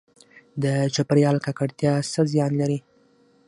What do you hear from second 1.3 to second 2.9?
ککړتیا څه زیان لري؟